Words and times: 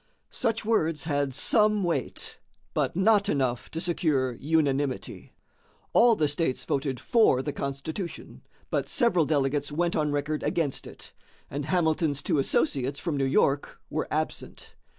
Such 0.31 0.65
words 0.65 1.03
had 1.03 1.31
some 1.31 1.83
weight, 1.83 2.39
but 2.73 2.95
not 2.95 3.29
enough 3.29 3.69
to 3.69 3.79
secure 3.79 4.31
unanimity. 4.31 5.35
All 5.93 6.15
the 6.15 6.27
states 6.27 6.65
voted 6.65 6.99
for 6.99 7.43
the 7.43 7.53
Constitution, 7.53 8.41
but 8.71 8.89
several 8.89 9.25
delegates 9.27 9.71
went 9.71 9.95
on 9.95 10.11
record 10.11 10.41
against 10.41 10.87
it, 10.87 11.13
and 11.51 11.65
Hamilton's 11.65 12.23
two 12.23 12.39
associates 12.39 12.99
from 12.99 13.15
New 13.15 13.25
York 13.27 13.79
were 13.91 14.07
absent. 14.09 14.73